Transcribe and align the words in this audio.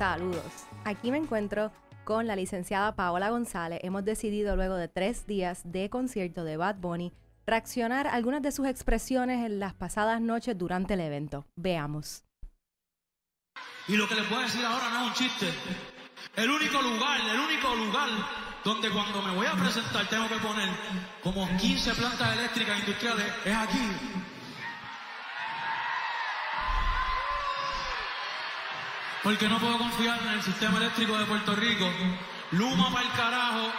Saludos. 0.00 0.66
Aquí 0.86 1.10
me 1.10 1.18
encuentro 1.18 1.70
con 2.04 2.26
la 2.26 2.34
licenciada 2.34 2.96
Paola 2.96 3.28
González. 3.28 3.80
Hemos 3.82 4.02
decidido 4.02 4.56
luego 4.56 4.76
de 4.76 4.88
tres 4.88 5.26
días 5.26 5.60
de 5.62 5.90
concierto 5.90 6.42
de 6.42 6.56
Bad 6.56 6.76
Bunny 6.76 7.12
reaccionar 7.46 8.06
a 8.06 8.14
algunas 8.14 8.40
de 8.40 8.50
sus 8.50 8.66
expresiones 8.66 9.44
en 9.44 9.60
las 9.60 9.74
pasadas 9.74 10.22
noches 10.22 10.56
durante 10.56 10.94
el 10.94 11.00
evento. 11.00 11.44
Veamos. 11.54 12.24
Y 13.88 13.96
lo 13.98 14.08
que 14.08 14.14
les 14.14 14.24
puedo 14.24 14.40
decir 14.40 14.64
ahora 14.64 14.88
no 14.88 15.02
es 15.02 15.08
un 15.08 15.12
chiste. 15.12 15.50
El 16.34 16.48
único 16.48 16.80
lugar, 16.80 17.20
el 17.20 17.38
único 17.38 17.74
lugar 17.74 18.08
donde 18.64 18.88
cuando 18.88 19.20
me 19.20 19.34
voy 19.34 19.48
a 19.48 19.52
presentar 19.52 20.08
tengo 20.08 20.26
que 20.28 20.36
poner 20.36 20.70
como 21.22 21.46
15 21.58 21.92
plantas 21.92 22.38
eléctricas 22.38 22.78
industriales 22.78 23.26
es 23.44 23.54
aquí. 23.54 24.29
Porque 29.22 29.48
no 29.48 29.58
puedo 29.58 29.76
confiar 29.76 30.18
en 30.22 30.28
el 30.28 30.42
sistema 30.42 30.78
eléctrico 30.78 31.18
de 31.18 31.26
Puerto 31.26 31.54
Rico. 31.54 31.86
Luma 32.52 32.90
para 32.90 33.04
el 33.06 33.12
carajo. 33.12 33.70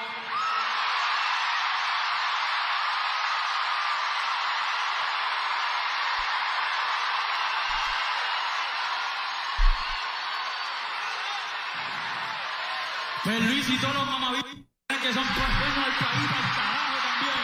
Pues 13.24 13.40
Luis 13.42 13.70
y 13.70 13.78
todos 13.78 13.96
los 13.96 14.06
mamabichos 14.06 14.56
que 14.90 15.14
son 15.14 15.26
dueños 15.26 15.76
del 15.76 15.96
país 15.96 16.28
para 16.30 16.48
el 16.48 16.54
carajo 16.56 16.98
también. 17.08 17.44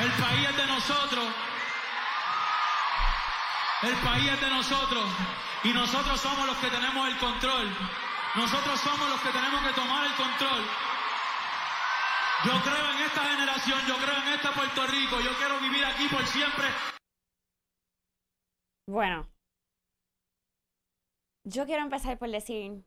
El 0.00 0.10
país 0.22 0.48
es 0.48 0.56
de 0.56 0.66
nosotros. 0.66 1.49
El 3.82 3.96
país 4.04 4.30
es 4.30 4.40
de 4.40 4.50
nosotros. 4.50 5.10
Y 5.64 5.72
nosotros 5.72 6.20
somos 6.20 6.46
los 6.46 6.56
que 6.58 6.68
tenemos 6.68 7.08
el 7.08 7.18
control. 7.18 7.68
Nosotros 8.36 8.78
somos 8.80 9.08
los 9.08 9.20
que 9.20 9.30
tenemos 9.30 9.60
que 9.66 9.72
tomar 9.72 10.06
el 10.06 10.14
control. 10.16 10.62
Yo 12.44 12.52
creo 12.62 12.90
en 12.92 12.98
esta 13.06 13.24
generación, 13.24 13.80
yo 13.86 13.96
creo 13.96 14.16
en 14.16 14.28
este 14.28 14.48
Puerto 14.48 14.86
Rico, 14.86 15.20
yo 15.20 15.30
quiero 15.36 15.60
vivir 15.60 15.84
aquí 15.84 16.08
por 16.08 16.26
siempre. 16.26 16.66
Bueno, 18.86 19.28
yo 21.44 21.66
quiero 21.66 21.82
empezar 21.82 22.18
por 22.18 22.30
decir 22.30 22.84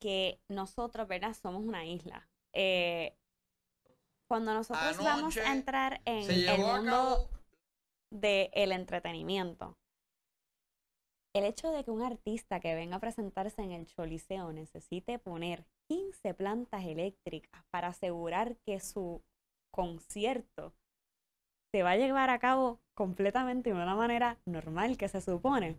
que 0.00 0.40
nosotros, 0.48 1.08
¿verdad? 1.08 1.34
Somos 1.34 1.62
una 1.64 1.84
isla. 1.84 2.28
Eh, 2.52 3.16
cuando 4.28 4.54
nosotros 4.54 4.96
vamos 4.98 5.36
a 5.36 5.52
entrar 5.52 6.00
en 6.04 6.30
el 6.30 6.58
mundo 6.58 7.30
del 8.14 8.72
entretenimiento, 8.72 9.76
el 11.34 11.44
hecho 11.44 11.72
de 11.72 11.82
que 11.82 11.90
un 11.90 12.02
artista 12.02 12.60
que 12.60 12.74
venga 12.76 12.96
a 12.96 13.00
presentarse 13.00 13.60
en 13.60 13.72
el 13.72 13.86
Choliseo 13.86 14.52
necesite 14.52 15.18
poner 15.18 15.66
15 15.88 16.32
plantas 16.34 16.84
eléctricas 16.84 17.64
para 17.70 17.88
asegurar 17.88 18.56
que 18.64 18.78
su 18.78 19.20
concierto 19.72 20.72
se 21.72 21.82
va 21.82 21.92
a 21.92 21.96
llevar 21.96 22.30
a 22.30 22.38
cabo 22.38 22.80
completamente 22.96 23.70
de 23.70 23.74
una 23.74 23.96
manera 23.96 24.38
normal 24.46 24.96
que 24.96 25.08
se 25.08 25.20
supone. 25.20 25.76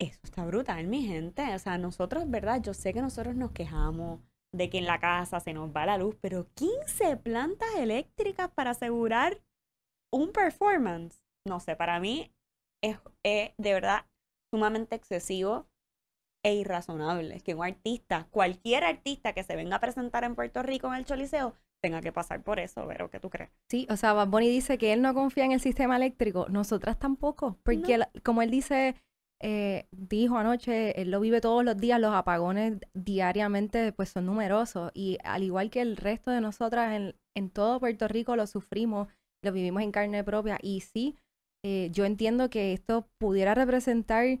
Eso 0.00 0.18
está 0.24 0.44
brutal, 0.44 0.88
mi 0.88 1.06
gente. 1.06 1.54
O 1.54 1.58
sea, 1.60 1.78
nosotros, 1.78 2.28
¿verdad? 2.28 2.60
Yo 2.60 2.74
sé 2.74 2.92
que 2.92 3.00
nosotros 3.00 3.36
nos 3.36 3.52
quejamos 3.52 4.20
de 4.52 4.68
que 4.68 4.78
en 4.78 4.86
la 4.86 4.98
casa 4.98 5.38
se 5.38 5.52
nos 5.52 5.70
va 5.70 5.86
la 5.86 5.98
luz, 5.98 6.16
pero 6.20 6.48
15 6.54 7.18
plantas 7.18 7.68
eléctricas 7.76 8.50
para 8.50 8.70
asegurar 8.70 9.40
un 10.12 10.32
performance. 10.32 11.20
No 11.46 11.60
sé, 11.60 11.76
para 11.76 12.00
mí 12.00 12.30
es, 12.82 12.98
es 13.24 13.52
de 13.58 13.72
verdad 13.72 14.06
sumamente 14.52 14.96
excesivo 14.96 15.66
e 16.44 16.54
irrazonable 16.54 17.40
que 17.40 17.54
un 17.54 17.64
artista, 17.64 18.28
cualquier 18.30 18.84
artista 18.84 19.32
que 19.32 19.42
se 19.42 19.56
venga 19.56 19.76
a 19.76 19.80
presentar 19.80 20.24
en 20.24 20.34
Puerto 20.34 20.62
Rico 20.62 20.88
en 20.88 20.94
el 20.94 21.04
Choliseo, 21.04 21.54
tenga 21.82 22.00
que 22.00 22.12
pasar 22.12 22.42
por 22.42 22.58
eso, 22.60 22.86
pero 22.86 23.10
¿qué 23.10 23.20
tú 23.20 23.30
crees? 23.30 23.50
Sí, 23.70 23.86
o 23.90 23.96
sea, 23.96 24.12
Bad 24.12 24.28
Bunny 24.28 24.48
dice 24.48 24.78
que 24.78 24.92
él 24.92 25.02
no 25.02 25.14
confía 25.14 25.44
en 25.44 25.52
el 25.52 25.60
sistema 25.60 25.96
eléctrico, 25.96 26.46
nosotras 26.48 26.98
tampoco, 26.98 27.58
porque 27.64 27.98
la- 27.98 28.10
como 28.24 28.42
él 28.42 28.50
dice, 28.50 28.94
eh, 29.40 29.86
dijo 29.90 30.36
anoche, 30.38 31.00
él 31.00 31.10
lo 31.10 31.20
vive 31.20 31.40
todos 31.40 31.64
los 31.64 31.76
días, 31.76 32.00
los 32.00 32.14
apagones 32.14 32.78
diariamente 32.94 33.92
pues 33.92 34.08
son 34.10 34.26
numerosos 34.26 34.90
y 34.94 35.18
al 35.24 35.42
igual 35.44 35.70
que 35.70 35.80
el 35.80 35.96
resto 35.96 36.30
de 36.30 36.40
nosotras 36.40 36.94
en, 36.94 37.14
en 37.36 37.50
todo 37.50 37.78
Puerto 37.78 38.08
Rico 38.08 38.36
lo 38.36 38.46
sufrimos, 38.46 39.08
lo 39.42 39.52
vivimos 39.52 39.82
en 39.82 39.92
carne 39.92 40.24
propia 40.24 40.58
y 40.62 40.80
sí, 40.80 41.16
eh, 41.64 41.90
yo 41.92 42.04
entiendo 42.04 42.50
que 42.50 42.72
esto 42.72 43.06
pudiera 43.18 43.54
representar, 43.54 44.38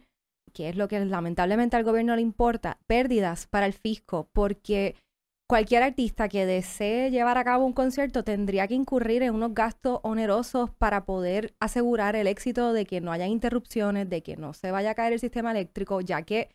que 0.52 0.68
es 0.68 0.76
lo 0.76 0.88
que 0.88 1.04
lamentablemente 1.04 1.76
al 1.76 1.84
gobierno 1.84 2.14
le 2.16 2.22
importa, 2.22 2.78
pérdidas 2.86 3.46
para 3.46 3.66
el 3.66 3.72
fisco, 3.72 4.28
porque 4.32 4.94
cualquier 5.48 5.82
artista 5.82 6.28
que 6.28 6.46
desee 6.46 7.10
llevar 7.10 7.38
a 7.38 7.44
cabo 7.44 7.64
un 7.64 7.72
concierto 7.72 8.22
tendría 8.22 8.68
que 8.68 8.74
incurrir 8.74 9.22
en 9.22 9.34
unos 9.34 9.54
gastos 9.54 9.98
onerosos 10.02 10.70
para 10.70 11.04
poder 11.04 11.54
asegurar 11.60 12.16
el 12.16 12.26
éxito 12.26 12.72
de 12.72 12.84
que 12.84 13.00
no 13.00 13.12
haya 13.12 13.26
interrupciones, 13.26 14.08
de 14.08 14.22
que 14.22 14.36
no 14.36 14.52
se 14.52 14.70
vaya 14.70 14.90
a 14.90 14.94
caer 14.94 15.14
el 15.14 15.20
sistema 15.20 15.50
eléctrico, 15.50 16.00
ya 16.00 16.22
que 16.22 16.50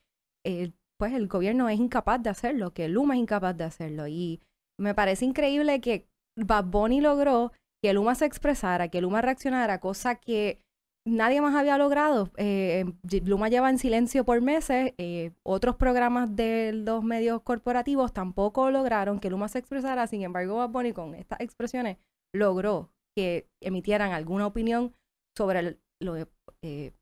eh, 0.46 0.72
pues 1.00 1.14
el 1.14 1.28
gobierno 1.28 1.68
es 1.70 1.80
incapaz 1.80 2.22
de 2.22 2.30
hacerlo, 2.30 2.74
que 2.74 2.88
Luma 2.88 3.16
es 3.16 3.22
incapaz 3.22 3.58
de 3.58 3.64
hacerlo. 3.64 4.08
Y 4.08 4.42
me 4.80 4.94
parece 4.94 5.26
increíble 5.26 5.82
que 5.82 6.08
Bad 6.38 6.66
Bunny 6.66 7.02
logró 7.02 7.52
que 7.84 7.94
Luma 7.94 8.16
se 8.16 8.26
expresara, 8.26 8.88
que 8.88 9.02
Luma 9.02 9.22
reaccionara, 9.22 9.82
cosa 9.82 10.16
que 10.16 10.62
nadie 11.06 11.42
más 11.42 11.54
había 11.54 11.78
logrado. 11.78 12.32
Eh, 12.38 12.86
Luma 13.26 13.50
lleva 13.50 13.70
en 13.70 13.78
silencio 13.78 14.24
por 14.24 14.40
meses. 14.42 14.94
eh, 14.98 15.32
otros 15.44 15.76
programas 15.76 16.34
de 16.34 16.72
los 16.72 17.04
medios 17.04 17.42
corporativos 17.42 18.14
tampoco 18.14 18.72
lograron 18.72 19.20
que 19.20 19.30
Luma 19.30 19.50
se 19.50 19.60
expresara. 19.60 20.08
Sin 20.08 20.22
embargo, 20.22 20.66
Bad 20.70 20.94
con 20.94 21.14
estas 21.14 21.42
expresiones 21.42 21.98
logró 22.34 22.90
que 23.18 23.50
emitieran 23.62 24.14
alguna 24.14 24.48
opinión 24.48 24.96
sobre 25.38 25.78
lo 26.02 26.16
eh, 26.62 26.94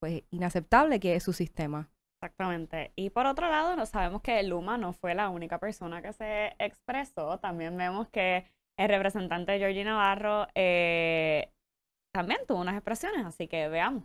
pues, 0.00 0.24
inaceptable 0.32 0.98
que 0.98 1.14
es 1.14 1.22
su 1.22 1.32
sistema. 1.32 1.90
Exactamente. 2.20 2.92
Y 2.96 3.10
por 3.10 3.26
otro 3.26 3.48
lado, 3.48 3.76
no 3.76 3.86
sabemos 3.86 4.22
que 4.22 4.42
Luma 4.42 4.78
no 4.78 4.92
fue 4.92 5.14
la 5.14 5.28
única 5.28 5.58
persona 5.58 6.02
que 6.02 6.12
se 6.12 6.56
expresó. 6.58 7.38
También 7.38 7.76
vemos 7.76 8.08
que 8.08 8.46
el 8.78 8.88
representante 8.88 9.58
Georgie 9.58 9.84
Navarro 9.84 10.46
eh, 10.54 11.50
también 12.12 12.40
tuvo 12.46 12.60
unas 12.60 12.76
expresiones, 12.76 13.26
así 13.26 13.48
que 13.48 13.68
veamos. 13.68 14.04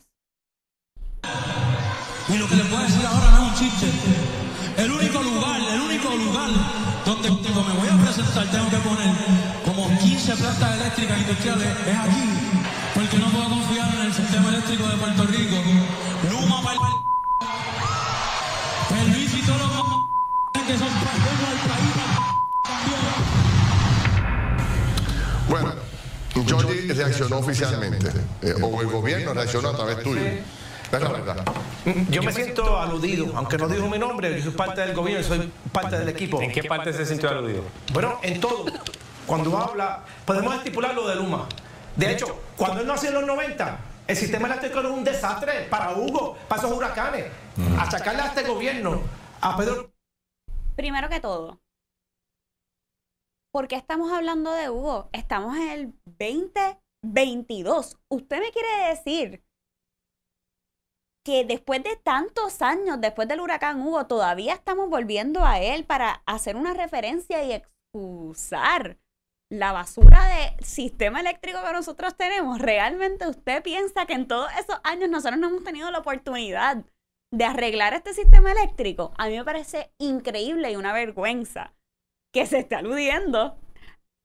Y 2.28 2.38
lo 2.38 2.48
que 2.48 2.56
les 2.56 2.66
puedo 2.66 2.82
decir 2.82 3.06
ahora 3.06 3.32
no 3.32 3.46
es 3.46 3.52
un 3.52 3.56
chiste. 3.56 3.88
El 4.78 4.92
único 4.92 5.22
lugar, 5.22 5.62
el 5.62 5.82
único 5.82 6.10
lugar 6.10 6.50
donde 7.06 7.30
cuando 7.30 7.64
me 7.64 7.74
voy 7.74 7.88
a 7.88 8.04
presentar 8.04 8.50
tengo 8.50 8.70
que 8.70 8.78
poner 8.78 9.16
como 9.64 9.88
15 10.00 10.36
plantas 10.36 10.82
eléctricas 10.82 11.20
industriales 11.20 11.68
es 11.86 11.98
aquí. 11.98 12.24
Porque 12.96 13.18
no 13.18 13.30
puedo 13.30 13.50
confiar 13.50 13.94
en 13.94 14.02
el 14.02 14.14
sistema 14.14 14.50
eléctrico 14.50 14.88
de 14.88 14.98
Puerto 14.98 15.24
Rico. 15.26 15.73
Reaccionó 26.94 27.40
oficialmente, 27.40 28.08
eh, 28.42 28.54
o 28.62 28.82
el 28.82 28.88
gobierno 28.88 29.34
reaccionó 29.34 29.70
a 29.70 29.76
través 29.76 30.04
tuyo. 30.04 30.22
Es 30.22 31.02
la 31.02 31.10
verdad. 31.10 31.46
Yo 32.10 32.22
me 32.22 32.32
siento 32.32 32.78
aludido, 32.80 33.32
aunque 33.36 33.58
no 33.58 33.68
dijo 33.68 33.88
mi 33.88 33.98
nombre, 33.98 34.36
yo 34.38 34.44
soy 34.44 34.52
parte 34.52 34.82
del 34.82 34.96
gobierno, 34.96 35.24
soy 35.24 35.52
parte 35.72 35.98
del 35.98 36.10
equipo. 36.10 36.42
¿En 36.42 36.52
qué 36.52 36.64
parte 36.64 36.94
se 36.94 37.06
sintió 37.06 37.30
aludido? 37.30 37.64
Bueno, 37.92 38.20
en 38.22 38.40
todo. 38.40 38.66
Cuando 39.26 39.58
habla, 39.58 40.04
podemos 40.26 40.56
estipular 40.56 40.94
lo 40.94 41.08
de 41.08 41.16
Luma. 41.16 41.48
De 41.96 42.12
hecho, 42.12 42.42
cuando 42.58 42.82
él 42.82 42.88
nació 42.88 43.10
en 43.10 43.16
los 43.16 43.26
90, 43.26 43.80
el 44.08 44.16
sistema 44.18 44.48
eléctrico 44.48 44.80
era 44.80 44.90
un 44.90 45.04
desastre 45.04 45.68
para 45.70 45.96
Hugo, 45.96 46.38
para 46.48 46.62
esos 46.62 46.76
huracanes. 46.76 47.26
Achacarle 47.80 48.22
a 48.22 48.28
este 48.28 48.44
gobierno, 48.44 49.02
a 49.42 49.58
Pedro 49.58 49.94
Primero 50.76 51.08
que 51.08 51.20
todo, 51.20 51.62
¿por 53.52 53.68
qué 53.68 53.76
estamos 53.76 54.12
hablando 54.12 54.52
de 54.52 54.72
Hugo? 54.72 55.10
Estamos 55.12 55.56
en 55.58 55.70
el 55.70 55.94
2022. 57.04 57.98
¿Usted 58.10 58.40
me 58.40 58.52
quiere 58.52 58.90
decir 58.90 59.44
que 61.24 61.46
después 61.46 61.84
de 61.84 61.96
tantos 61.96 62.62
años, 62.62 63.00
después 63.00 63.28
del 63.28 63.42
huracán 63.42 63.82
Hugo, 63.82 64.08
todavía 64.08 64.54
estamos 64.54 64.90
volviendo 64.90 65.46
a 65.46 65.60
él 65.60 65.86
para 65.86 66.24
hacer 66.26 66.56
una 66.56 66.74
referencia 66.74 67.44
y 67.44 67.54
excusar 67.54 68.98
la 69.50 69.72
basura 69.72 70.26
de 70.26 70.64
sistema 70.64 71.20
eléctrico 71.20 71.60
que 71.64 71.74
nosotros 71.74 72.16
tenemos? 72.16 72.60
¿Realmente 72.60 73.28
usted 73.28 73.62
piensa 73.62 74.06
que 74.06 74.14
en 74.14 74.28
todos 74.28 74.52
esos 74.60 74.80
años 74.84 75.10
nosotros 75.10 75.40
no 75.40 75.48
hemos 75.48 75.64
tenido 75.64 75.92
la 75.92 76.00
oportunidad 76.00 76.84
de 77.32 77.46
arreglar 77.46 77.94
este 77.94 78.14
sistema 78.14 78.52
eléctrico? 78.52 79.14
A 79.18 79.28
mí 79.28 79.38
me 79.38 79.46
parece 79.46 79.94
increíble 80.00 80.72
y 80.72 80.76
una 80.76 80.92
vergüenza 80.92 81.76
que 82.34 82.48
se 82.48 82.60
esté 82.60 82.76
aludiendo 82.76 83.58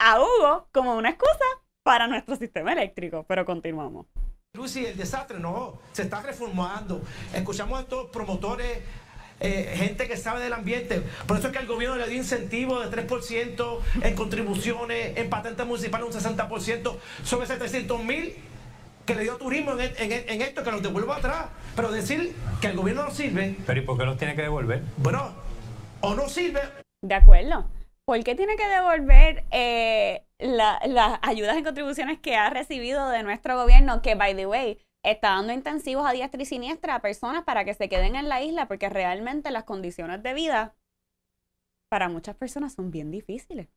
a 0.01 0.21
Hugo 0.21 0.69
como 0.73 0.97
una 0.97 1.11
excusa 1.11 1.45
para 1.89 2.07
nuestro 2.07 2.37
sistema 2.37 2.75
eléctrico. 2.75 3.25
Pero 3.27 3.47
continuamos. 3.47 4.05
Lucy, 4.53 4.85
el 4.85 4.97
desastre 4.99 5.39
no, 5.39 5.79
se 5.93 6.03
está 6.03 6.21
reformando. 6.21 7.01
Escuchamos 7.35 7.79
a 7.79 7.83
estos 7.83 8.11
promotores 8.11 8.81
eh, 9.41 9.73
gente 9.75 10.07
que 10.07 10.19
sabe 10.19 10.43
del 10.43 10.53
ambiente. 10.53 11.03
Por 11.27 11.39
eso 11.39 11.47
es 11.47 11.55
que 11.55 11.61
el 11.61 11.67
gobierno 11.67 11.97
le 11.97 12.07
dio 12.07 12.19
incentivo 12.19 12.79
de 12.81 12.95
3% 12.95 13.79
en 14.03 14.15
contribuciones, 14.15 15.17
en 15.17 15.31
patentes 15.31 15.67
municipales 15.67 16.07
un 16.07 16.13
60%, 16.13 16.95
sobre 17.25 17.47
700 17.47 18.05
mil 18.05 18.35
que 19.07 19.15
le 19.15 19.23
dio 19.23 19.37
turismo 19.37 19.73
en, 19.73 20.13
en, 20.13 20.43
esto, 20.43 20.63
que 20.63 20.71
los 20.71 20.83
devuelva 20.83 21.17
atrás. 21.17 21.47
Pero 21.75 21.91
decir 21.91 22.37
que 22.61 22.67
el 22.67 22.77
gobierno 22.77 23.05
no 23.05 23.11
sirve. 23.13 23.57
Pero 23.67 23.81
¿y 23.81 23.83
por 23.85 23.97
qué 23.97 24.05
los 24.05 24.19
tiene 24.19 24.37
que 24.37 24.43
devolver? 24.43 24.83
Bueno, 24.99 25.31
o 26.03 26.15
no 26.15 26.29
sirve. 26.29 26.61
De 27.01 27.15
acuerdo. 27.15 27.78
¿Por 28.09 28.25
qué 28.25 28.35
tiene 28.35 28.57
que 28.57 28.67
devolver 28.67 29.45
eh, 29.51 30.25
las 30.39 31.19
ayudas 31.21 31.59
y 31.59 31.63
contribuciones 31.63 32.19
que 32.19 32.37
ha 32.37 32.49
recibido 32.49 33.11
de 33.11 33.23
nuestro 33.23 33.55
gobierno? 33.61 34.01
Que, 34.01 34.15
by 34.15 34.35
the 34.35 34.47
way, 34.47 34.79
está 35.05 35.33
dando 35.33 35.53
intensivos 35.53 36.07
a 36.07 36.13
diestra 36.13 36.41
y 36.41 36.47
siniestra 36.47 36.95
a 36.95 37.03
personas 37.03 37.45
para 37.45 37.67
que 37.67 37.75
se 37.75 37.91
queden 37.91 38.17
en 38.17 38.31
la 38.31 38.41
isla 38.41 38.67
porque 38.67 38.89
realmente 38.89 39.51
las 39.51 39.65
condiciones 39.65 40.23
de 40.23 40.33
vida 40.33 40.75
para 41.91 42.09
muchas 42.09 42.35
personas 42.35 42.73
son 42.73 42.91
bien 42.91 43.11
difíciles. 43.11 43.69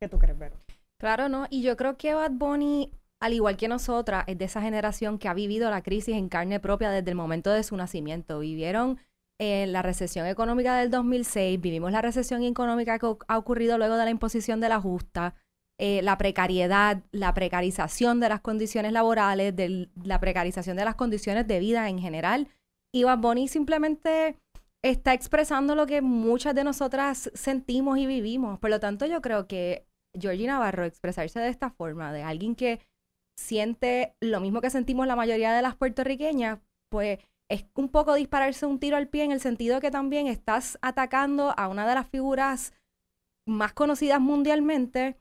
¿Qué 0.00 0.08
tú 0.08 0.20
crees, 0.20 0.38
Vero? 0.38 0.54
Claro, 1.00 1.28
no. 1.28 1.48
Y 1.50 1.62
yo 1.62 1.76
creo 1.76 1.96
que 1.96 2.14
Bad 2.14 2.30
Bunny, 2.30 2.92
al 3.20 3.32
igual 3.32 3.56
que 3.56 3.66
nosotras, 3.66 4.22
es 4.28 4.38
de 4.38 4.44
esa 4.44 4.62
generación 4.62 5.18
que 5.18 5.26
ha 5.26 5.34
vivido 5.34 5.68
la 5.68 5.82
crisis 5.82 6.14
en 6.14 6.28
carne 6.28 6.60
propia 6.60 6.92
desde 6.92 7.10
el 7.10 7.16
momento 7.16 7.50
de 7.50 7.64
su 7.64 7.76
nacimiento. 7.76 8.38
Vivieron 8.38 9.00
en 9.38 9.72
la 9.72 9.82
recesión 9.82 10.26
económica 10.26 10.76
del 10.78 10.90
2006, 10.90 11.60
vivimos 11.60 11.92
la 11.92 12.02
recesión 12.02 12.42
económica 12.44 12.98
que 12.98 13.06
ha 13.26 13.38
ocurrido 13.38 13.78
luego 13.78 13.96
de 13.96 14.04
la 14.04 14.10
imposición 14.10 14.60
de 14.60 14.68
la 14.68 14.80
justa, 14.80 15.34
eh, 15.78 16.02
la 16.02 16.16
precariedad, 16.18 17.02
la 17.10 17.34
precarización 17.34 18.20
de 18.20 18.28
las 18.28 18.40
condiciones 18.40 18.92
laborales, 18.92 19.56
de 19.56 19.88
la 20.02 20.20
precarización 20.20 20.76
de 20.76 20.84
las 20.84 20.94
condiciones 20.94 21.48
de 21.48 21.58
vida 21.58 21.88
en 21.88 21.98
general. 21.98 22.48
Y 22.92 23.02
Bad 23.02 23.18
Bunny 23.18 23.48
simplemente 23.48 24.38
está 24.84 25.14
expresando 25.14 25.74
lo 25.74 25.86
que 25.86 26.00
muchas 26.00 26.54
de 26.54 26.62
nosotras 26.62 27.30
sentimos 27.34 27.98
y 27.98 28.06
vivimos. 28.06 28.60
Por 28.60 28.70
lo 28.70 28.78
tanto, 28.78 29.06
yo 29.06 29.20
creo 29.20 29.48
que 29.48 29.86
Georgie 30.16 30.46
Navarro 30.46 30.84
expresarse 30.84 31.40
de 31.40 31.48
esta 31.48 31.70
forma, 31.70 32.12
de 32.12 32.22
alguien 32.22 32.54
que 32.54 32.80
siente 33.36 34.14
lo 34.20 34.40
mismo 34.40 34.60
que 34.60 34.70
sentimos 34.70 35.08
la 35.08 35.16
mayoría 35.16 35.52
de 35.52 35.62
las 35.62 35.74
puertorriqueñas, 35.74 36.60
pues 36.88 37.18
es 37.54 37.64
un 37.74 37.88
poco 37.88 38.14
dispararse 38.14 38.66
un 38.66 38.78
tiro 38.78 38.96
al 38.96 39.08
pie 39.08 39.24
en 39.24 39.32
el 39.32 39.40
sentido 39.40 39.80
que 39.80 39.90
también 39.90 40.26
estás 40.26 40.78
atacando 40.82 41.54
a 41.56 41.68
una 41.68 41.86
de 41.86 41.94
las 41.94 42.08
figuras 42.08 42.72
más 43.46 43.72
conocidas 43.72 44.20
mundialmente 44.20 45.18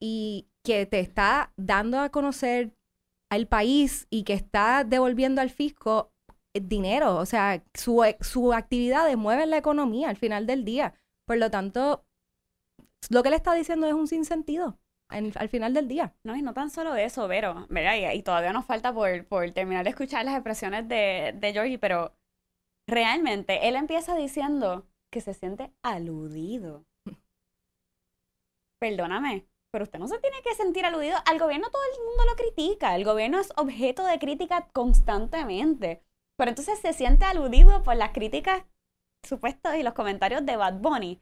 y 0.00 0.48
que 0.64 0.86
te 0.86 1.00
está 1.00 1.52
dando 1.56 2.00
a 2.00 2.10
conocer 2.10 2.74
al 3.30 3.46
país 3.46 4.06
y 4.10 4.24
que 4.24 4.32
está 4.32 4.84
devolviendo 4.84 5.40
al 5.40 5.50
fisco 5.50 6.12
eh, 6.54 6.60
dinero. 6.60 7.16
O 7.16 7.26
sea, 7.26 7.62
su, 7.74 8.04
eh, 8.04 8.16
su 8.20 8.52
actividad 8.52 9.14
mueve 9.16 9.46
la 9.46 9.58
economía 9.58 10.08
al 10.08 10.16
final 10.16 10.46
del 10.46 10.64
día. 10.64 10.94
Por 11.26 11.38
lo 11.38 11.50
tanto, 11.50 12.04
lo 13.10 13.22
que 13.22 13.30
le 13.30 13.36
está 13.36 13.54
diciendo 13.54 13.86
es 13.86 13.94
un 13.94 14.06
sinsentido 14.06 14.78
al 15.08 15.48
final 15.48 15.74
del 15.74 15.88
día. 15.88 16.14
No, 16.24 16.36
y 16.36 16.42
no 16.42 16.54
tan 16.54 16.70
solo 16.70 16.94
eso, 16.94 17.28
Vero, 17.28 17.66
¿verdad? 17.68 18.12
Y, 18.12 18.22
todavía 18.22 18.52
nos 18.52 18.66
falta 18.66 18.92
por, 18.92 19.26
por, 19.26 19.50
terminar 19.52 19.84
de 19.84 19.90
escuchar 19.90 20.24
las 20.24 20.34
expresiones 20.34 20.88
de, 20.88 21.34
de 21.36 21.52
Georgie, 21.52 21.78
pero 21.78 22.12
realmente 22.88 23.68
él 23.68 23.76
empieza 23.76 24.16
diciendo 24.16 24.86
que 25.12 25.20
se 25.20 25.34
siente 25.34 25.72
aludido. 25.82 26.84
Perdóname, 28.80 29.46
pero 29.72 29.84
usted 29.84 29.98
no 29.98 30.08
se 30.08 30.18
tiene 30.18 30.42
que 30.42 30.54
sentir 30.54 30.84
aludido. 30.84 31.18
Al 31.26 31.38
gobierno 31.38 31.70
todo 31.70 31.82
el 31.84 32.04
mundo 32.04 32.24
lo 32.24 32.36
critica. 32.36 32.94
El 32.94 33.04
gobierno 33.04 33.38
es 33.38 33.52
objeto 33.56 34.04
de 34.04 34.18
crítica 34.18 34.68
constantemente. 34.72 36.02
Pero 36.36 36.50
entonces 36.50 36.78
se 36.78 36.92
siente 36.92 37.24
aludido 37.24 37.82
por 37.82 37.96
las 37.96 38.12
críticas 38.12 38.64
supuestas 39.22 39.76
y 39.76 39.82
los 39.82 39.94
comentarios 39.94 40.44
de 40.44 40.56
Bad 40.56 40.80
Bunny. 40.80 41.20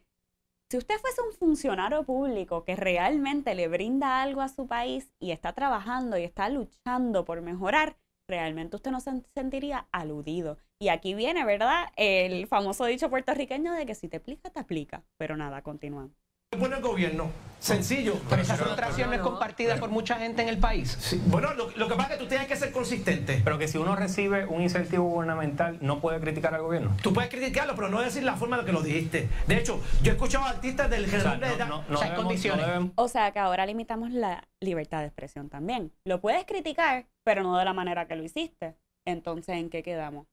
Si 0.74 0.78
usted 0.78 0.98
fuese 0.98 1.22
un 1.22 1.32
funcionario 1.32 2.02
público 2.02 2.64
que 2.64 2.74
realmente 2.74 3.54
le 3.54 3.68
brinda 3.68 4.22
algo 4.22 4.40
a 4.40 4.48
su 4.48 4.66
país 4.66 5.08
y 5.20 5.30
está 5.30 5.52
trabajando 5.52 6.18
y 6.18 6.24
está 6.24 6.48
luchando 6.48 7.24
por 7.24 7.42
mejorar, 7.42 7.96
realmente 8.28 8.74
usted 8.74 8.90
no 8.90 8.98
se 8.98 9.22
sentiría 9.36 9.86
aludido. 9.92 10.58
Y 10.80 10.88
aquí 10.88 11.14
viene, 11.14 11.44
¿verdad? 11.44 11.92
El 11.94 12.48
famoso 12.48 12.86
dicho 12.86 13.08
puertorriqueño 13.08 13.72
de 13.72 13.86
que 13.86 13.94
si 13.94 14.08
te 14.08 14.16
explica, 14.16 14.50
te 14.50 14.58
aplica. 14.58 15.04
Pero 15.16 15.36
nada, 15.36 15.62
continúan 15.62 16.12
pone 16.56 16.76
el 16.76 16.82
gobierno? 16.82 17.30
Sencillo. 17.64 18.20
Pero 18.28 18.42
esa 18.42 18.56
frustración 18.56 19.08
no 19.08 19.16
es 19.16 19.22
compartida 19.22 19.76
por 19.76 19.88
mucha 19.88 20.16
gente 20.16 20.42
en 20.42 20.50
el 20.50 20.58
país. 20.58 21.18
Bueno, 21.26 21.54
lo, 21.54 21.88
que 21.88 21.94
pasa 21.94 22.12
es 22.12 22.18
que 22.18 22.24
tú 22.24 22.28
tienes 22.28 22.46
que 22.46 22.56
ser 22.56 22.70
consistente. 22.72 23.40
Pero 23.42 23.56
que 23.56 23.68
si 23.68 23.78
uno 23.78 23.96
recibe 23.96 24.44
un 24.44 24.60
incentivo 24.60 25.04
gubernamental, 25.04 25.78
no 25.80 25.98
puede 25.98 26.20
criticar 26.20 26.54
al 26.54 26.60
gobierno. 26.60 26.94
Tú 27.02 27.14
puedes 27.14 27.30
criticarlo, 27.30 27.74
pero 27.74 27.88
no 27.88 28.02
decir 28.02 28.22
la 28.22 28.36
forma 28.36 28.56
en 28.56 28.62
la 28.62 28.66
que 28.66 28.72
lo 28.72 28.82
dijiste. 28.82 29.30
De 29.46 29.56
hecho, 29.56 29.80
yo 30.02 30.12
he 30.12 30.14
escuchado 30.14 30.44
artistas 30.44 30.90
del 30.90 31.06
general 31.06 31.40
de 31.40 31.46
edad. 31.46 31.66
No, 31.66 31.84
o, 31.88 32.14
condiciones. 32.14 32.66
o 32.96 33.08
sea, 33.08 33.32
que 33.32 33.38
ahora 33.38 33.64
limitamos 33.64 34.10
la 34.10 34.46
libertad 34.60 35.00
de 35.00 35.06
expresión 35.06 35.48
también. 35.48 35.90
Lo 36.04 36.20
puedes 36.20 36.44
criticar, 36.44 37.06
pero 37.24 37.42
no 37.42 37.56
de 37.56 37.64
la 37.64 37.72
manera 37.72 38.06
que 38.06 38.16
lo 38.16 38.24
hiciste. 38.24 38.76
Entonces, 39.06 39.56
¿en 39.56 39.70
qué 39.70 39.82
quedamos? 39.82 40.26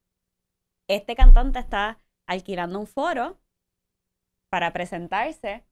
Este 0.86 1.16
cantante 1.16 1.60
está 1.60 1.98
alquilando 2.28 2.78
un 2.78 2.86
foro 2.86 3.38
para 4.50 4.74
presentarse 4.74 5.64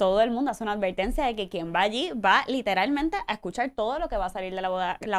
todo 0.00 0.22
el 0.22 0.30
mundo 0.30 0.50
hace 0.50 0.64
una 0.64 0.72
advertencia 0.72 1.26
de 1.26 1.36
que 1.36 1.50
quien 1.50 1.74
va 1.74 1.82
allí 1.82 2.10
va 2.12 2.42
literalmente 2.48 3.18
a 3.26 3.34
escuchar 3.34 3.68
todo 3.68 3.98
lo 3.98 4.08
que 4.08 4.16
va 4.16 4.24
a 4.24 4.30
salir 4.30 4.54
de 4.54 4.62
la, 4.62 4.70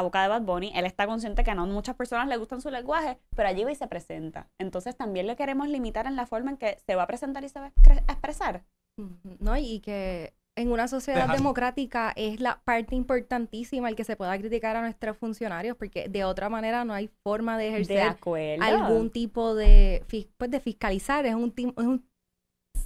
boca 0.02 0.22
de 0.22 0.28
Bad 0.28 0.42
Bunny. 0.42 0.72
Él 0.74 0.86
está 0.86 1.06
consciente 1.06 1.44
que 1.44 1.52
a 1.52 1.54
no 1.54 1.66
muchas 1.66 1.94
personas 1.94 2.26
le 2.26 2.36
gustan 2.36 2.60
su 2.60 2.68
lenguaje, 2.68 3.16
pero 3.36 3.48
allí 3.48 3.62
va 3.62 3.70
y 3.70 3.76
se 3.76 3.86
presenta. 3.86 4.48
Entonces 4.58 4.96
también 4.96 5.28
le 5.28 5.36
queremos 5.36 5.68
limitar 5.68 6.08
en 6.08 6.16
la 6.16 6.26
forma 6.26 6.50
en 6.50 6.56
que 6.56 6.78
se 6.84 6.96
va 6.96 7.04
a 7.04 7.06
presentar 7.06 7.44
y 7.44 7.48
se 7.48 7.60
va 7.60 7.66
a 7.66 8.12
expresar. 8.12 8.64
No, 9.38 9.56
y 9.56 9.78
que 9.78 10.34
en 10.56 10.72
una 10.72 10.88
sociedad 10.88 11.28
democrática 11.32 12.12
es 12.16 12.40
la 12.40 12.60
parte 12.64 12.96
importantísima 12.96 13.88
el 13.88 13.94
que 13.94 14.02
se 14.02 14.16
pueda 14.16 14.36
criticar 14.36 14.74
a 14.74 14.80
nuestros 14.80 15.16
funcionarios, 15.16 15.76
porque 15.76 16.08
de 16.08 16.24
otra 16.24 16.48
manera 16.48 16.84
no 16.84 16.92
hay 16.92 17.08
forma 17.22 17.56
de 17.56 17.68
ejercer 17.68 18.16
algún 18.60 19.10
tipo 19.10 19.54
de, 19.54 20.04
pues, 20.36 20.50
de 20.50 20.58
fiscalizar. 20.58 21.24
Es 21.24 21.36
un, 21.36 21.54
es 21.56 21.84
un 21.84 22.04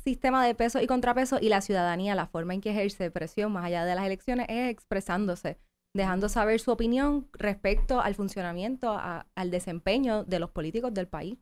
sistema 0.07 0.47
de 0.47 0.55
peso 0.55 0.81
y 0.81 0.87
contrapeso 0.87 1.39
y 1.41 1.49
la 1.49 1.61
ciudadanía, 1.61 2.15
la 2.15 2.29
forma 2.29 2.55
en 2.55 2.61
que 2.61 2.71
ejerce 2.71 3.11
presión 3.11 3.51
más 3.51 3.65
allá 3.65 3.85
de 3.85 3.97
las 3.97 4.07
elecciones 4.07 4.47
es 4.49 4.71
expresándose, 4.71 5.59
dejando 5.97 6.29
saber 6.29 6.61
su 6.61 6.71
opinión 6.71 7.29
respecto 7.33 8.01
al 8.01 8.15
funcionamiento, 8.15 8.97
al 8.97 9.51
desempeño 9.51 10.23
de 10.23 10.39
los 10.39 10.51
políticos 10.51 10.95
del 10.95 11.09
país. 11.09 11.39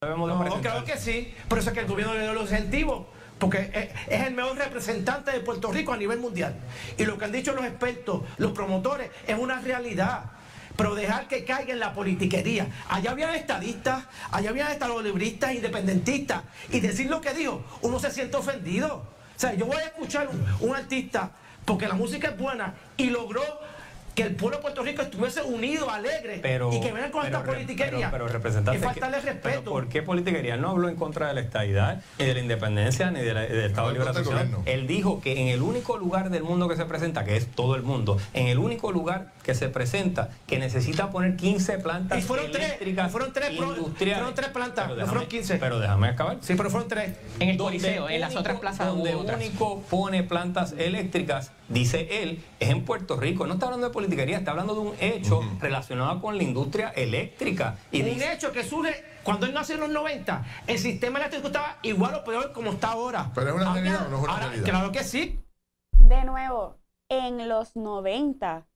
No, 0.00 0.60
claro 0.62 0.84
que 0.84 0.96
sí, 0.96 1.34
por 1.48 1.58
eso 1.58 1.70
es 1.70 1.74
que 1.74 1.80
el 1.80 1.88
gobierno 1.88 2.14
le 2.14 2.22
dio 2.22 2.34
los 2.34 2.44
incentivos, 2.44 3.06
porque 3.40 3.90
es 4.08 4.22
el 4.22 4.32
mejor 4.32 4.56
representante 4.56 5.32
de 5.32 5.40
Puerto 5.40 5.72
Rico 5.72 5.92
a 5.92 5.96
nivel 5.96 6.20
mundial. 6.20 6.54
Y 6.96 7.04
lo 7.04 7.18
que 7.18 7.24
han 7.24 7.32
dicho 7.32 7.52
los 7.52 7.64
expertos, 7.64 8.22
los 8.38 8.52
promotores, 8.52 9.10
es 9.26 9.36
una 9.36 9.60
realidad 9.60 10.30
pero 10.76 10.94
dejar 10.94 11.28
que 11.28 11.44
caiga 11.44 11.72
en 11.72 11.80
la 11.80 11.92
politiquería. 11.92 12.68
Allá 12.88 13.10
había 13.10 13.34
estadistas, 13.34 14.04
allá 14.30 14.50
había 14.50 14.68
libristas, 15.02 15.54
independentistas, 15.54 16.42
y 16.70 16.80
decir 16.80 17.08
lo 17.08 17.20
que 17.20 17.34
dijo, 17.34 17.64
uno 17.82 17.98
se 17.98 18.10
siente 18.10 18.36
ofendido. 18.36 18.96
O 19.36 19.40
sea, 19.40 19.54
yo 19.54 19.66
voy 19.66 19.76
a 19.76 19.86
escuchar 19.86 20.28
un, 20.28 20.68
un 20.68 20.76
artista 20.76 21.30
porque 21.64 21.86
la 21.86 21.94
música 21.94 22.28
es 22.28 22.38
buena 22.38 22.74
y 22.96 23.10
logró 23.10 23.42
que 24.20 24.26
el 24.26 24.34
pueblo 24.34 24.58
de 24.58 24.62
Puerto 24.62 24.82
Rico 24.82 25.00
estuviese 25.00 25.42
unido, 25.42 25.88
alegre, 25.88 26.36
y 26.36 26.80
que 26.80 26.92
vengan 26.92 27.10
con 27.10 27.24
esta 27.24 27.42
politiquería. 27.42 28.10
Pero, 28.10 28.28
representante, 28.28 28.78
y 28.78 28.82
faltarle 28.82 29.20
respeto. 29.20 29.70
¿Por 29.70 29.88
qué 29.88 30.02
politiquería? 30.02 30.58
No 30.58 30.70
habló 30.70 30.90
en 30.90 30.96
contra 30.96 31.28
de 31.28 31.34
la 31.34 31.40
estadidad, 31.40 32.02
ni 32.18 32.26
de 32.26 32.34
la 32.34 32.40
independencia, 32.40 33.10
ni 33.10 33.20
del 33.20 33.38
Estado 33.38 33.88
de 33.88 33.94
Liberación. 33.94 34.62
Él 34.66 34.86
dijo 34.86 35.22
que 35.22 35.40
en 35.40 35.48
el 35.48 35.62
único 35.62 35.96
lugar 35.96 36.28
del 36.28 36.42
mundo 36.42 36.68
que 36.68 36.76
se 36.76 36.84
presenta, 36.84 37.24
que 37.24 37.36
es 37.36 37.46
todo 37.46 37.76
el 37.76 37.82
mundo, 37.82 38.18
en 38.34 38.48
el 38.48 38.58
único 38.58 38.92
lugar 38.92 39.32
que 39.42 39.54
se 39.54 39.70
presenta, 39.70 40.28
que 40.46 40.58
necesita 40.58 41.10
poner 41.10 41.36
15 41.36 41.78
plantas 41.78 42.18
y 42.18 42.22
fueron 42.22 42.50
eléctricas 42.50 43.04
tres, 43.04 43.12
fueron 43.12 43.32
tres, 43.32 43.52
industriales. 43.52 44.18
Fueron 44.18 44.34
tres 44.34 44.48
plantas, 44.48 44.96
no 44.96 45.06
fueron 45.06 45.26
15. 45.26 45.56
Pero 45.56 45.80
déjame 45.80 46.08
acabar. 46.08 46.36
Sí, 46.42 46.54
pero 46.56 46.68
fueron 46.68 46.88
tres. 46.88 47.14
En 47.38 47.48
el 47.48 47.56
Coliseo, 47.56 48.10
en 48.10 48.20
las 48.20 48.36
otras 48.36 48.60
plazas 48.60 48.88
donde 48.88 49.14
único 49.14 49.80
pone 49.88 50.22
plantas 50.24 50.74
eléctricas, 50.76 51.52
dice 51.68 52.22
él, 52.22 52.42
es 52.58 52.68
en 52.68 52.84
Puerto 52.84 53.16
Rico. 53.16 53.46
No 53.46 53.54
está 53.54 53.66
hablando 53.66 53.86
de 53.86 53.92
politiquería, 54.10 54.38
está 54.38 54.50
hablando 54.50 54.74
de 54.74 54.80
un 54.80 54.94
hecho 55.00 55.40
relacionado 55.60 56.20
con 56.20 56.36
la 56.36 56.42
industria 56.42 56.88
eléctrica. 56.90 57.78
Y 57.92 58.02
un 58.02 58.20
hecho 58.20 58.52
que 58.52 58.64
surge 58.64 59.04
cuando 59.22 59.46
él 59.46 59.54
nació 59.54 59.76
en 59.76 59.82
los 59.82 59.90
90. 59.90 60.44
El 60.66 60.78
sistema 60.78 61.18
eléctrico 61.20 61.46
estaba 61.46 61.78
igual 61.82 62.16
o 62.16 62.24
peor 62.24 62.52
como 62.52 62.72
está 62.72 62.88
ahora. 62.88 63.30
Pero 63.34 63.50
es 63.50 63.54
una 63.54 63.72
realidad 63.72 64.06
o 64.06 64.10
no 64.10 64.16
es 64.18 64.24
una 64.24 64.36
realidad. 64.36 64.64
Claro 64.64 64.92
que 64.92 65.04
sí. 65.04 65.40
De 65.98 66.24
nuevo, 66.24 66.76
en 67.08 67.48
los 67.48 67.76
90, 67.76 68.66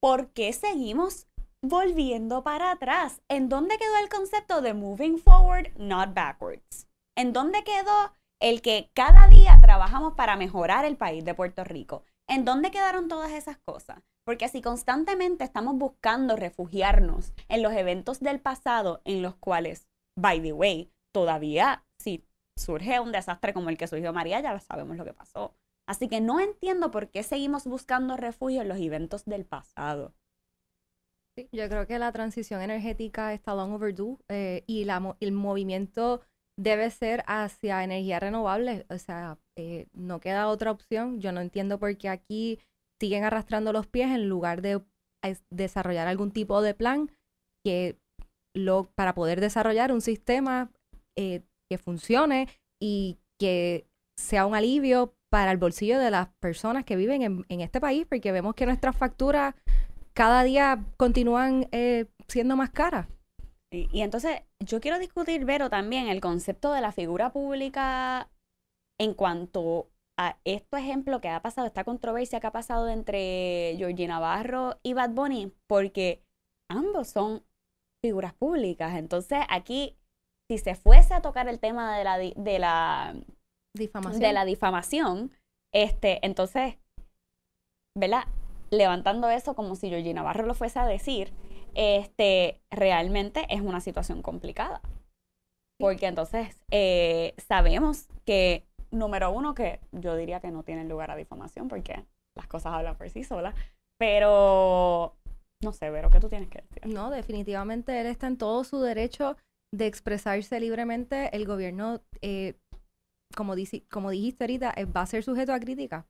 ¿por 0.00 0.32
qué 0.32 0.52
seguimos 0.52 1.26
volviendo 1.62 2.42
para 2.42 2.70
atrás? 2.72 3.22
¿En 3.28 3.48
dónde 3.48 3.78
quedó 3.78 3.98
el 4.02 4.10
concepto 4.10 4.60
de 4.60 4.74
moving 4.74 5.18
forward, 5.18 5.68
not 5.78 6.12
backwards? 6.12 6.86
¿En 7.16 7.32
dónde 7.32 7.64
quedó 7.64 8.12
el 8.40 8.60
que 8.60 8.90
cada 8.94 9.28
día 9.28 9.58
trabajamos 9.60 10.14
para 10.14 10.36
mejorar 10.36 10.84
el 10.84 10.96
país 10.96 11.24
de 11.24 11.34
Puerto 11.34 11.64
Rico? 11.64 12.04
¿En 12.30 12.44
dónde 12.44 12.70
quedaron 12.70 13.08
todas 13.08 13.32
esas 13.32 13.56
cosas? 13.58 14.02
Porque 14.24 14.48
si 14.48 14.60
constantemente 14.60 15.44
estamos 15.44 15.76
buscando 15.76 16.36
refugiarnos 16.36 17.32
en 17.48 17.62
los 17.62 17.72
eventos 17.72 18.20
del 18.20 18.38
pasado 18.38 19.00
en 19.06 19.22
los 19.22 19.36
cuales, 19.36 19.88
by 20.14 20.42
the 20.42 20.52
way, 20.52 20.92
todavía 21.14 21.86
si 21.98 22.26
surge 22.54 23.00
un 23.00 23.12
desastre 23.12 23.54
como 23.54 23.70
el 23.70 23.78
que 23.78 23.86
surgió 23.86 24.12
María, 24.12 24.40
ya 24.40 24.60
sabemos 24.60 24.98
lo 24.98 25.06
que 25.06 25.14
pasó. 25.14 25.54
Así 25.88 26.08
que 26.08 26.20
no 26.20 26.38
entiendo 26.38 26.90
por 26.90 27.08
qué 27.08 27.22
seguimos 27.22 27.64
buscando 27.64 28.18
refugio 28.18 28.60
en 28.60 28.68
los 28.68 28.78
eventos 28.78 29.24
del 29.24 29.46
pasado. 29.46 30.14
Sí, 31.34 31.48
yo 31.50 31.66
creo 31.70 31.86
que 31.86 31.98
la 31.98 32.12
transición 32.12 32.60
energética 32.60 33.32
está 33.32 33.54
long 33.54 33.72
overdue 33.72 34.18
eh, 34.28 34.64
y 34.66 34.86
el 35.20 35.32
movimiento 35.32 36.20
debe 36.58 36.90
ser 36.90 37.22
hacia 37.26 37.84
energía 37.84 38.20
renovable. 38.20 38.84
O 38.90 38.98
sea, 38.98 39.38
eh, 39.56 39.86
no 39.92 40.20
queda 40.20 40.48
otra 40.48 40.72
opción. 40.72 41.20
Yo 41.20 41.32
no 41.32 41.40
entiendo 41.40 41.78
por 41.78 41.96
qué 41.96 42.08
aquí 42.08 42.58
siguen 43.00 43.24
arrastrando 43.24 43.72
los 43.72 43.86
pies 43.86 44.10
en 44.10 44.28
lugar 44.28 44.60
de 44.60 44.82
desarrollar 45.50 46.08
algún 46.08 46.32
tipo 46.32 46.60
de 46.60 46.74
plan 46.74 47.10
que 47.64 47.98
lo, 48.56 48.90
para 48.94 49.14
poder 49.14 49.40
desarrollar 49.40 49.92
un 49.92 50.00
sistema 50.00 50.70
eh, 51.16 51.42
que 51.70 51.78
funcione 51.78 52.48
y 52.80 53.18
que 53.38 53.86
sea 54.18 54.46
un 54.46 54.54
alivio 54.54 55.14
para 55.30 55.52
el 55.52 55.58
bolsillo 55.58 55.98
de 55.98 56.10
las 56.10 56.28
personas 56.40 56.84
que 56.84 56.96
viven 56.96 57.44
en, 57.48 57.60
este 57.60 57.80
país, 57.80 58.06
porque 58.08 58.32
vemos 58.32 58.54
que 58.54 58.66
nuestras 58.66 58.96
facturas 58.96 59.54
cada 60.14 60.42
día 60.42 60.84
continúan 60.96 61.68
eh, 61.70 62.06
siendo 62.26 62.56
más 62.56 62.70
caras. 62.70 63.06
Y, 63.70 64.00
entonces 64.00 64.42
yo 64.60 64.80
quiero 64.80 64.98
discutir, 64.98 65.44
Vero, 65.44 65.68
también 65.68 66.08
el 66.08 66.20
concepto 66.20 66.72
de 66.72 66.80
la 66.80 66.92
figura 66.92 67.32
pública 67.32 68.30
en 68.98 69.14
cuanto 69.14 69.90
a 70.18 70.38
este 70.44 70.78
ejemplo 70.78 71.20
que 71.20 71.28
ha 71.28 71.42
pasado, 71.42 71.66
esta 71.66 71.84
controversia 71.84 72.40
que 72.40 72.46
ha 72.46 72.52
pasado 72.52 72.88
entre 72.88 73.74
Georgina 73.76 74.14
Navarro 74.14 74.78
y 74.82 74.94
Bad 74.94 75.10
Bunny, 75.10 75.52
porque 75.68 76.22
ambos 76.70 77.08
son 77.08 77.44
figuras 78.04 78.34
públicas. 78.34 78.96
Entonces 78.96 79.38
aquí, 79.48 79.96
si 80.50 80.58
se 80.58 80.74
fuese 80.74 81.14
a 81.14 81.20
tocar 81.20 81.48
el 81.48 81.60
tema 81.60 81.96
de 81.96 82.04
la, 82.04 82.18
de 82.18 82.58
la, 82.58 83.14
difamación. 83.76 84.20
De 84.20 84.32
la 84.32 84.44
difamación, 84.44 85.32
este, 85.72 86.24
entonces, 86.26 86.78
¿verdad? 87.96 88.24
Levantando 88.70 89.28
eso 89.28 89.54
como 89.54 89.76
si 89.76 89.88
Georgina 89.88 90.22
Navarro 90.22 90.46
lo 90.46 90.54
fuese 90.54 90.78
a 90.78 90.86
decir, 90.86 91.32
este, 91.74 92.60
realmente 92.70 93.46
es 93.50 93.60
una 93.60 93.80
situación 93.80 94.22
complicada. 94.22 94.80
Porque 95.78 96.06
entonces 96.06 96.56
eh, 96.70 97.34
sabemos 97.36 98.08
que, 98.24 98.66
número 98.90 99.30
uno, 99.30 99.54
que 99.54 99.80
yo 99.92 100.16
diría 100.16 100.40
que 100.40 100.50
no 100.50 100.64
tiene 100.64 100.84
lugar 100.84 101.10
a 101.10 101.16
difamación 101.16 101.68
porque 101.68 102.04
las 102.36 102.48
cosas 102.48 102.74
hablan 102.74 102.96
por 102.96 103.08
sí 103.10 103.22
solas, 103.22 103.54
pero 103.98 105.14
no 105.62 105.72
sé, 105.72 105.90
Vero, 105.90 106.10
¿qué 106.10 106.20
tú 106.20 106.28
tienes 106.28 106.48
que 106.48 106.62
decir? 106.62 106.86
No, 106.86 107.10
definitivamente 107.10 108.00
él 108.00 108.06
está 108.06 108.26
en 108.26 108.38
todo 108.38 108.64
su 108.64 108.80
derecho 108.80 109.36
de 109.72 109.86
expresarse 109.86 110.58
libremente. 110.60 111.34
El 111.34 111.46
gobierno, 111.46 112.00
eh, 112.22 112.54
como, 113.36 113.54
como 113.90 114.10
dijiste 114.10 114.44
ahorita, 114.44 114.72
eh, 114.76 114.84
va 114.84 115.02
a 115.02 115.06
ser 115.06 115.22
sujeto 115.22 115.52
a 115.52 115.60
crítica 115.60 116.06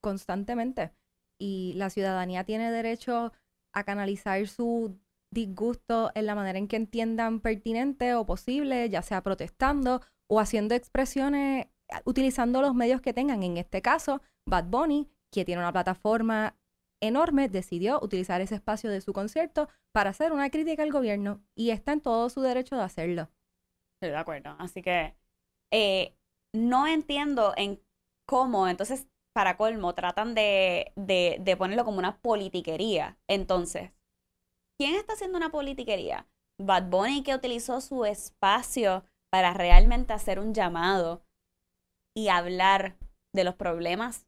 constantemente. 0.00 0.92
Y 1.40 1.72
la 1.74 1.90
ciudadanía 1.90 2.44
tiene 2.44 2.70
derecho 2.70 3.32
a 3.72 3.84
canalizar 3.84 4.46
su 4.48 4.98
disgusto 5.32 6.10
en 6.14 6.26
la 6.26 6.34
manera 6.34 6.58
en 6.58 6.68
que 6.68 6.76
entiendan 6.76 7.40
pertinente 7.40 8.14
o 8.14 8.26
posible, 8.26 8.88
ya 8.90 9.02
sea 9.02 9.22
protestando 9.22 10.02
o 10.28 10.40
haciendo 10.40 10.74
expresiones 10.74 11.66
utilizando 12.04 12.62
los 12.62 12.74
medios 12.74 13.00
que 13.00 13.12
tengan. 13.12 13.42
En 13.42 13.56
este 13.56 13.82
caso, 13.82 14.22
Bad 14.46 14.66
Bunny, 14.66 15.08
que 15.30 15.44
tiene 15.44 15.60
una 15.60 15.72
plataforma 15.72 16.56
enorme, 17.00 17.48
decidió 17.48 18.00
utilizar 18.02 18.40
ese 18.40 18.54
espacio 18.54 18.90
de 18.90 19.00
su 19.00 19.12
concierto 19.12 19.68
para 19.92 20.10
hacer 20.10 20.32
una 20.32 20.50
crítica 20.50 20.82
al 20.82 20.92
gobierno 20.92 21.42
y 21.54 21.70
está 21.70 21.92
en 21.92 22.00
todo 22.00 22.30
su 22.30 22.40
derecho 22.40 22.76
de 22.76 22.82
hacerlo. 22.82 23.28
Estoy 23.96 24.10
de 24.10 24.16
acuerdo. 24.16 24.56
Así 24.58 24.82
que 24.82 25.14
eh, 25.70 26.16
no 26.52 26.86
entiendo 26.86 27.54
en 27.56 27.80
cómo, 28.26 28.68
entonces, 28.68 29.08
para 29.32 29.56
colmo, 29.56 29.94
tratan 29.94 30.34
de, 30.34 30.92
de, 30.96 31.56
ponerlo 31.56 31.84
como 31.84 31.98
una 31.98 32.18
politiquería. 32.18 33.18
Entonces, 33.28 33.92
¿Quién 34.82 34.96
está 34.96 35.12
haciendo 35.12 35.38
una 35.38 35.52
politiquería? 35.52 36.26
Bad 36.58 36.90
Bunny 36.90 37.22
que 37.22 37.36
utilizó 37.36 37.80
su 37.80 38.04
espacio 38.04 39.04
para 39.30 39.54
realmente 39.54 40.12
hacer 40.12 40.40
un 40.40 40.54
llamado 40.54 41.22
y 42.16 42.28
hablar 42.28 42.96
de 43.32 43.44
los 43.44 43.54
problemas 43.54 44.26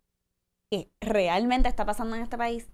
que 0.71 0.93
realmente 1.01 1.69
está 1.69 1.85
pasando 1.85 2.15
en 2.15 2.23
este 2.23 2.39
país. 2.39 2.71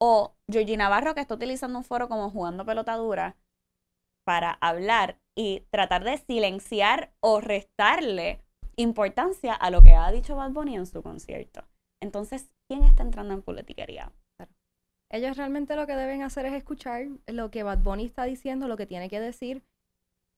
O 0.00 0.36
Georgina 0.48 0.84
Navarro 0.84 1.16
que 1.16 1.20
está 1.20 1.34
utilizando 1.34 1.78
un 1.78 1.84
foro 1.84 2.08
como 2.08 2.30
jugando 2.30 2.64
pelotadura 2.64 3.36
para 4.24 4.52
hablar 4.60 5.18
y 5.36 5.66
tratar 5.70 6.04
de 6.04 6.16
silenciar 6.18 7.12
o 7.18 7.40
restarle 7.40 8.40
importancia 8.80 9.54
a 9.54 9.70
lo 9.70 9.82
que 9.82 9.94
ha 9.94 10.10
dicho 10.10 10.36
Bad 10.36 10.52
Bunny 10.52 10.76
en 10.76 10.86
su 10.86 11.02
concierto. 11.02 11.66
Entonces, 12.02 12.50
¿quién 12.68 12.82
está 12.84 13.02
entrando 13.02 13.34
en 13.34 13.42
politiquería? 13.42 14.12
Ellos 15.12 15.36
realmente 15.36 15.74
lo 15.74 15.86
que 15.86 15.96
deben 15.96 16.22
hacer 16.22 16.46
es 16.46 16.54
escuchar 16.54 17.08
lo 17.26 17.50
que 17.50 17.64
Bad 17.64 17.78
Bunny 17.78 18.04
está 18.04 18.24
diciendo, 18.24 18.68
lo 18.68 18.76
que 18.76 18.86
tiene 18.86 19.08
que 19.08 19.20
decir 19.20 19.64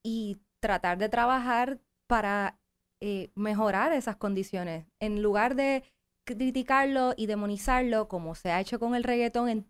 y 0.04 0.38
tratar 0.62 0.96
de 0.98 1.10
trabajar 1.10 1.78
para 2.08 2.58
eh, 3.02 3.30
mejorar 3.34 3.92
esas 3.92 4.16
condiciones. 4.16 4.86
En 5.00 5.22
lugar 5.22 5.56
de 5.56 5.84
criticarlo 6.26 7.12
y 7.16 7.26
demonizarlo 7.26 8.08
como 8.08 8.34
se 8.34 8.50
ha 8.50 8.60
hecho 8.60 8.78
con 8.78 8.94
el 8.94 9.04
reggaetón 9.04 9.48
en, 9.48 9.66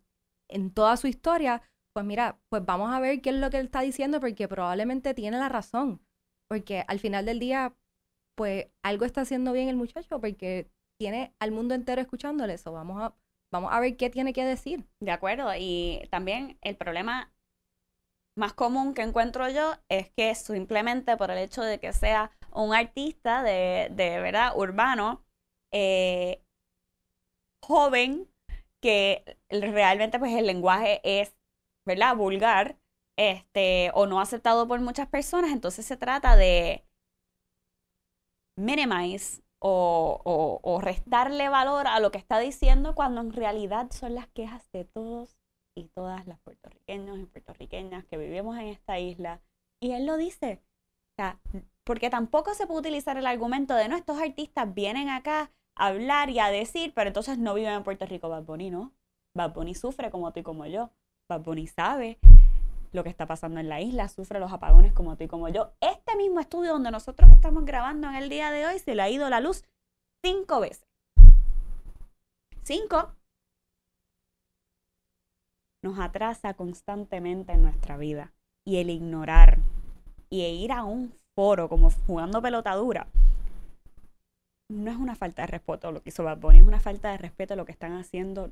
en 0.48 0.70
toda 0.70 0.96
su 0.96 1.08
historia, 1.08 1.62
pues 1.92 2.06
mira, 2.06 2.38
pues 2.48 2.64
vamos 2.64 2.92
a 2.92 3.00
ver 3.00 3.20
qué 3.20 3.30
es 3.30 3.36
lo 3.36 3.50
que 3.50 3.58
él 3.58 3.66
está 3.66 3.80
diciendo 3.80 4.20
porque 4.20 4.48
probablemente 4.48 5.14
tiene 5.14 5.38
la 5.38 5.48
razón. 5.48 6.00
Porque 6.48 6.84
al 6.86 7.00
final 7.00 7.24
del 7.24 7.38
día, 7.38 7.74
pues 8.36 8.68
algo 8.82 9.04
está 9.04 9.22
haciendo 9.22 9.52
bien 9.52 9.68
el 9.68 9.76
muchacho 9.76 10.20
porque 10.20 10.70
tiene 10.98 11.34
al 11.40 11.52
mundo 11.52 11.74
entero 11.74 12.00
escuchándole 12.00 12.54
eso. 12.54 12.72
Vamos 12.72 13.02
a 13.02 13.14
Vamos 13.52 13.70
a 13.72 13.80
ver 13.80 13.96
qué 13.96 14.08
tiene 14.10 14.32
que 14.32 14.44
decir. 14.44 14.86
De 15.00 15.10
acuerdo. 15.12 15.52
Y 15.56 16.08
también 16.10 16.58
el 16.62 16.76
problema 16.76 17.32
más 18.36 18.54
común 18.54 18.94
que 18.94 19.02
encuentro 19.02 19.48
yo 19.50 19.74
es 19.90 20.10
que 20.10 20.34
simplemente 20.34 21.16
por 21.18 21.30
el 21.30 21.38
hecho 21.38 21.62
de 21.62 21.78
que 21.78 21.92
sea 21.92 22.30
un 22.50 22.74
artista 22.74 23.42
de, 23.42 23.88
de 23.92 24.20
verdad 24.20 24.56
urbano, 24.56 25.22
eh, 25.70 26.42
joven, 27.62 28.26
que 28.80 29.38
realmente 29.50 30.18
pues 30.18 30.34
el 30.34 30.46
lenguaje 30.46 31.00
es, 31.04 31.36
¿verdad? 31.86 32.16
Vulgar, 32.16 32.78
este, 33.18 33.90
o 33.94 34.06
no 34.06 34.20
aceptado 34.20 34.66
por 34.66 34.80
muchas 34.80 35.08
personas, 35.08 35.52
entonces 35.52 35.84
se 35.84 35.98
trata 35.98 36.36
de 36.36 36.84
minimize 38.56 39.42
o, 39.64 40.80
restarle 40.82 41.48
valor 41.48 41.86
a 41.86 42.00
lo 42.00 42.10
que 42.10 42.18
está 42.18 42.38
diciendo 42.38 42.94
cuando 42.94 43.20
en 43.20 43.32
realidad 43.32 43.90
son 43.92 44.14
las 44.14 44.26
quejas 44.28 44.68
de 44.72 44.84
todos 44.84 45.36
y 45.76 45.88
todas 45.88 46.26
las 46.26 46.40
puertorriqueños 46.40 47.18
y 47.18 47.26
puertorriqueñas 47.26 48.04
que 48.06 48.18
vivimos 48.18 48.58
en 48.58 48.68
esta 48.68 48.98
isla. 48.98 49.40
Y 49.80 49.92
él 49.92 50.06
lo 50.06 50.16
dice. 50.16 50.60
O 51.12 51.22
sea, 51.22 51.40
porque 51.84 52.10
tampoco 52.10 52.54
se 52.54 52.66
puede 52.66 52.80
utilizar 52.80 53.16
el 53.16 53.26
argumento 53.26 53.74
de 53.74 53.88
no, 53.88 53.96
estos 53.96 54.18
artistas 54.20 54.74
vienen 54.74 55.08
acá 55.08 55.52
a 55.76 55.86
hablar 55.86 56.30
y 56.30 56.40
a 56.40 56.48
decir, 56.48 56.92
pero 56.94 57.08
entonces 57.08 57.38
no 57.38 57.54
viven 57.54 57.72
en 57.72 57.84
Puerto 57.84 58.06
Rico. 58.06 58.28
Bad 58.28 58.44
Bunny 58.44 58.70
no. 58.70 58.92
Bad 59.36 59.54
Bunny 59.54 59.74
sufre 59.74 60.10
como 60.10 60.32
tú 60.32 60.40
y 60.40 60.42
como 60.42 60.66
yo. 60.66 60.90
Bad 61.28 61.42
Bunny 61.42 61.66
sabe 61.66 62.18
lo 62.92 63.02
que 63.02 63.10
está 63.10 63.26
pasando 63.26 63.60
en 63.60 63.68
la 63.68 63.80
isla, 63.80 64.08
sufre 64.08 64.38
los 64.38 64.52
apagones 64.52 64.92
como 64.92 65.16
tú 65.16 65.24
y 65.24 65.28
como 65.28 65.48
yo. 65.48 65.72
Este 65.80 66.16
mismo 66.16 66.40
estudio 66.40 66.72
donde 66.72 66.90
nosotros 66.90 67.30
estamos 67.30 67.64
grabando 67.64 68.08
en 68.08 68.16
el 68.16 68.28
día 68.28 68.50
de 68.50 68.66
hoy 68.66 68.78
se 68.78 68.94
le 68.94 69.02
ha 69.02 69.10
ido 69.10 69.28
la 69.30 69.40
luz 69.40 69.64
cinco 70.22 70.60
veces. 70.60 70.86
Cinco. 72.62 73.14
Nos 75.82 75.98
atrasa 75.98 76.54
constantemente 76.54 77.52
en 77.52 77.62
nuestra 77.62 77.96
vida. 77.96 78.32
Y 78.64 78.76
el 78.76 78.90
ignorar 78.90 79.58
y 80.30 80.42
ir 80.44 80.70
a 80.70 80.84
un 80.84 81.12
foro 81.34 81.68
como 81.68 81.90
jugando 82.06 82.40
pelotadura 82.40 83.08
no 84.72 84.90
es 84.90 84.96
una 84.96 85.14
falta 85.14 85.42
de 85.42 85.48
respeto 85.48 85.92
lo 85.92 86.02
que 86.02 86.08
hizo 86.08 86.24
Bad 86.24 86.38
Bunny, 86.38 86.58
es 86.58 86.64
una 86.64 86.80
falta 86.80 87.10
de 87.10 87.18
respeto 87.18 87.54
a 87.54 87.56
lo 87.56 87.64
que 87.64 87.72
están 87.72 87.92
haciendo 87.92 88.50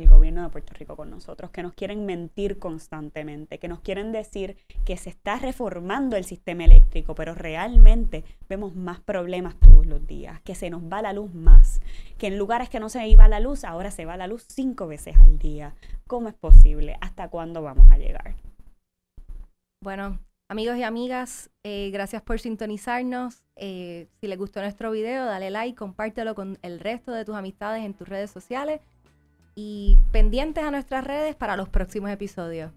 el 0.00 0.08
gobierno 0.08 0.42
de 0.42 0.48
Puerto 0.48 0.72
Rico 0.74 0.96
con 0.96 1.10
nosotros, 1.10 1.50
que 1.50 1.62
nos 1.62 1.74
quieren 1.74 2.06
mentir 2.06 2.58
constantemente, 2.58 3.58
que 3.58 3.68
nos 3.68 3.80
quieren 3.80 4.12
decir 4.12 4.56
que 4.84 4.96
se 4.96 5.10
está 5.10 5.36
reformando 5.38 6.16
el 6.16 6.24
sistema 6.24 6.64
eléctrico, 6.64 7.14
pero 7.14 7.34
realmente 7.34 8.24
vemos 8.48 8.74
más 8.74 9.00
problemas 9.00 9.54
todos 9.60 9.86
los 9.86 10.06
días, 10.06 10.40
que 10.42 10.54
se 10.54 10.70
nos 10.70 10.82
va 10.82 11.02
la 11.02 11.12
luz 11.12 11.34
más, 11.34 11.80
que 12.18 12.28
en 12.28 12.38
lugares 12.38 12.68
que 12.68 12.80
no 12.80 12.88
se 12.88 13.06
iba 13.06 13.28
la 13.28 13.40
luz, 13.40 13.64
ahora 13.64 13.90
se 13.90 14.04
va 14.04 14.16
la 14.16 14.26
luz 14.26 14.46
cinco 14.48 14.86
veces 14.86 15.16
al 15.16 15.38
día. 15.38 15.74
¿Cómo 16.06 16.28
es 16.28 16.34
posible? 16.34 16.96
¿Hasta 17.00 17.28
cuándo 17.28 17.62
vamos 17.62 17.90
a 17.90 17.98
llegar? 17.98 18.34
Bueno, 19.82 20.18
Amigos 20.50 20.78
y 20.78 20.82
amigas, 20.82 21.48
eh, 21.62 21.90
gracias 21.92 22.22
por 22.22 22.40
sintonizarnos. 22.40 23.44
Eh, 23.54 24.08
si 24.20 24.26
les 24.26 24.36
gustó 24.36 24.60
nuestro 24.60 24.90
video, 24.90 25.24
dale 25.24 25.48
like, 25.48 25.76
compártelo 25.76 26.34
con 26.34 26.58
el 26.62 26.80
resto 26.80 27.12
de 27.12 27.24
tus 27.24 27.36
amistades 27.36 27.84
en 27.84 27.94
tus 27.94 28.08
redes 28.08 28.32
sociales 28.32 28.80
y 29.60 29.98
pendientes 30.10 30.64
a 30.64 30.70
nuestras 30.70 31.04
redes 31.04 31.34
para 31.34 31.56
los 31.56 31.68
próximos 31.68 32.10
episodios. 32.10 32.72